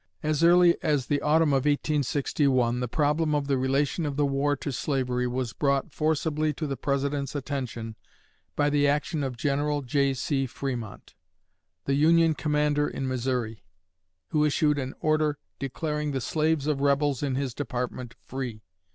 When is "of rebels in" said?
16.65-17.35